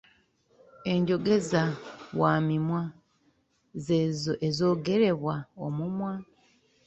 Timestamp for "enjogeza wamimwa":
0.91-2.81